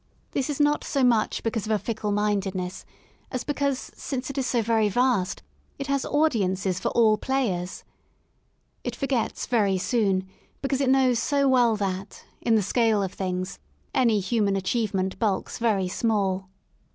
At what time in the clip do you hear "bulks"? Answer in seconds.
15.19-15.59